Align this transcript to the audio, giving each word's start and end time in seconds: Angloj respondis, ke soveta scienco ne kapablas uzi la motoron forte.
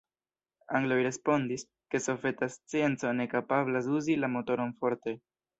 Angloj 0.79 0.97
respondis, 1.07 1.65
ke 1.95 2.01
soveta 2.07 2.49
scienco 2.55 3.13
ne 3.21 3.31
kapablas 3.37 3.93
uzi 4.01 4.21
la 4.23 4.35
motoron 4.39 4.77
forte. 4.83 5.19